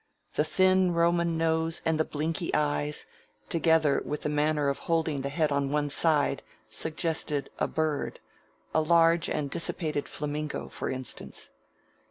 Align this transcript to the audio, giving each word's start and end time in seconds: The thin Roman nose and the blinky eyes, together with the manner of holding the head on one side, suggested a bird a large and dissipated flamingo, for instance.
The 0.33 0.43
thin 0.43 0.95
Roman 0.95 1.37
nose 1.37 1.83
and 1.85 1.99
the 1.99 2.03
blinky 2.03 2.51
eyes, 2.55 3.05
together 3.49 4.01
with 4.03 4.21
the 4.21 4.29
manner 4.29 4.67
of 4.67 4.79
holding 4.89 5.21
the 5.21 5.29
head 5.29 5.51
on 5.51 5.69
one 5.69 5.91
side, 5.91 6.41
suggested 6.67 7.51
a 7.59 7.67
bird 7.67 8.19
a 8.73 8.81
large 8.81 9.29
and 9.29 9.47
dissipated 9.51 10.07
flamingo, 10.07 10.69
for 10.69 10.89
instance. 10.89 11.51